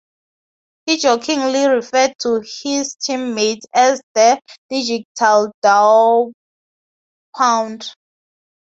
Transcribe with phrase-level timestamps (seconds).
[0.87, 6.33] He jokingly referred to his teammates as "The Digital Dawgpound".